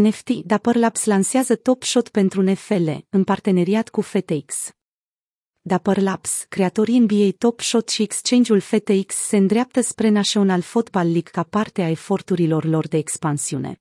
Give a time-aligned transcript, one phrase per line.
[0.00, 4.70] NFT, Dapper Labs lansează Top Shot pentru NFL, în parteneriat cu FTX.
[5.60, 11.30] Dapper Labs, creatorii NBA Top Shot și exchange-ul FTX se îndreaptă spre National Football League
[11.32, 13.80] ca parte a eforturilor lor de expansiune.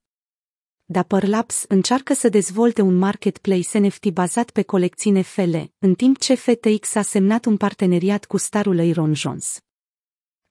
[0.86, 6.36] Dapper Labs încearcă să dezvolte un marketplace NFT bazat pe colecții NFL, în timp ce
[6.36, 9.60] FTX a semnat un parteneriat cu starul Aaron Jones.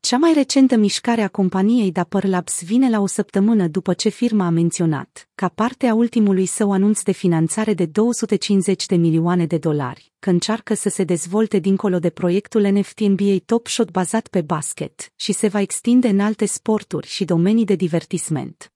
[0.07, 4.46] Cea mai recentă mișcare a companiei Dapper Labs vine la o săptămână după ce firma
[4.46, 9.59] a menționat, ca parte a ultimului său anunț de finanțare de 250 de milioane de
[9.59, 14.41] dolari, că încearcă să se dezvolte dincolo de proiectul NFT NBA Top Shot bazat pe
[14.41, 18.73] basket și se va extinde în alte sporturi și domenii de divertisment.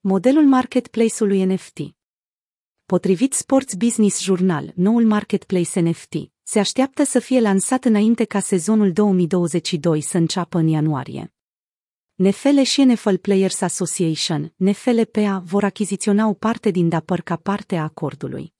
[0.00, 1.78] Modelul marketplace-ului NFT
[2.86, 8.92] Potrivit Sports Business Journal, noul marketplace NFT se așteaptă să fie lansat înainte ca sezonul
[8.92, 11.34] 2022 să înceapă în ianuarie.
[12.14, 17.82] NFL și NFL Players Association, NFLPA, vor achiziționa o parte din Dapper ca parte a
[17.82, 18.54] acordului.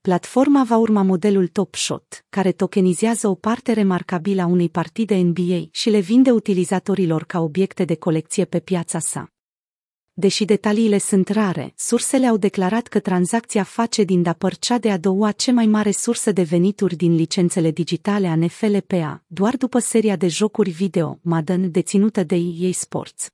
[0.00, 5.68] Platforma va urma modelul Top Shot, care tokenizează o parte remarcabilă a unei partide NBA
[5.70, 9.32] și le vinde utilizatorilor ca obiecte de colecție pe piața sa.
[10.20, 14.98] Deși detaliile sunt rare, sursele au declarat că tranzacția face din Dapper cea de a
[14.98, 20.16] doua ce mai mare sursă de venituri din licențele digitale a NFLPA, doar după seria
[20.16, 23.30] de jocuri video, Madden, deținută de EA Sports.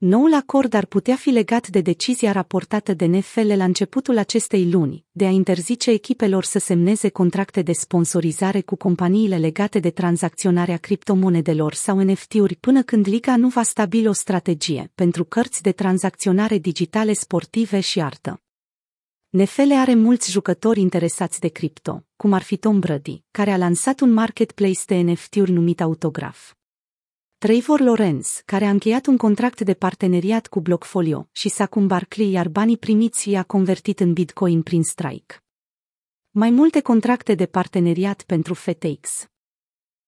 [0.00, 5.04] Noul acord ar putea fi legat de decizia raportată de NFL la începutul acestei luni,
[5.10, 11.74] de a interzice echipelor să semneze contracte de sponsorizare cu companiile legate de tranzacționarea criptomonedelor
[11.74, 17.12] sau NFT-uri până când liga nu va stabili o strategie pentru cărți de tranzacționare digitale
[17.12, 18.42] sportive și artă.
[19.28, 24.00] NFL are mulți jucători interesați de cripto, cum ar fi Tom Brady, care a lansat
[24.00, 26.57] un marketplace de NFT-uri numit Autograph.
[27.40, 32.48] Trevor Lorenz, care a încheiat un contract de parteneriat cu Blockfolio și Sacum Barclay, iar
[32.48, 35.42] banii primiți i-a convertit în Bitcoin prin Strike.
[36.30, 39.26] Mai multe contracte de parteneriat pentru FTX.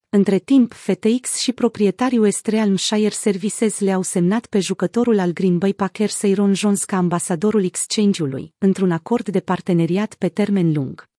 [0.08, 2.40] Între timp, FTX și proprietarii US
[2.76, 8.54] Shire Services le-au semnat pe jucătorul al Green Bay Packers Aaron Jones ca ambasadorul exchange-ului,
[8.58, 11.09] într-un acord de parteneriat pe termen lung.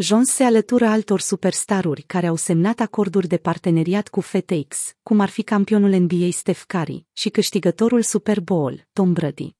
[0.00, 5.28] Jones se alătură altor superstaruri care au semnat acorduri de parteneriat cu FTX, cum ar
[5.28, 9.56] fi campionul NBA Steph Curry și câștigătorul Super Bowl, Tom Brady.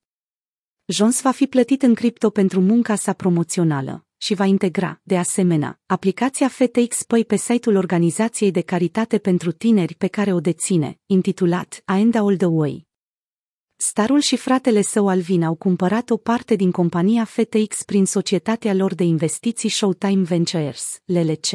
[0.85, 5.79] Jones va fi plătit în cripto pentru munca sa promoțională și va integra, de asemenea,
[5.85, 11.83] aplicația FTX Pay pe site-ul organizației de caritate pentru tineri pe care o deține, intitulat
[11.97, 12.88] I All the Way.
[13.81, 18.93] Starul și fratele său Alvin au cumpărat o parte din compania FTX prin societatea lor
[18.95, 21.47] de investiții Showtime Ventures, LLC.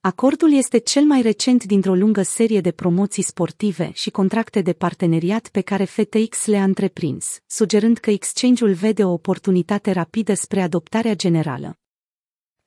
[0.00, 5.48] Acordul este cel mai recent dintr-o lungă serie de promoții sportive și contracte de parteneriat
[5.48, 11.81] pe care FTX le-a întreprins, sugerând că exchange-ul vede o oportunitate rapidă spre adoptarea generală.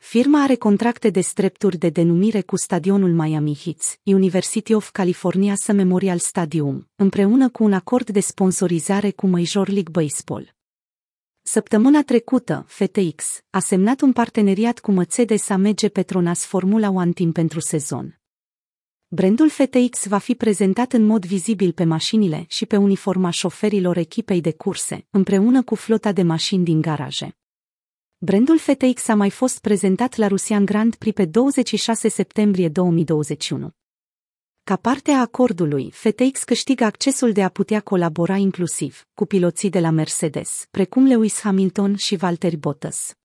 [0.08, 6.18] Firma are contracte de strepturi de denumire cu stadionul Miami Heat, University of California Memorial
[6.18, 10.56] Stadium, împreună cu un acord de sponsorizare cu Major League Baseball.
[11.42, 17.60] Săptămâna trecută, FTX a semnat un parteneriat cu Mercedes AMG Petronas Formula One Team pentru
[17.60, 18.20] sezon.
[19.08, 24.42] Brandul FTX va fi prezentat în mod vizibil pe mașinile și pe uniforma șoferilor echipei
[24.42, 27.38] de curse, împreună cu flota de mașini din garaje.
[28.26, 33.70] Brandul FTX a mai fost prezentat la Rusian Grand Prix pe 26 septembrie 2021.
[34.64, 39.80] Ca parte a acordului, FTX câștigă accesul de a putea colabora inclusiv cu piloții de
[39.80, 43.16] la Mercedes, precum Lewis Hamilton și Valtteri Bottas.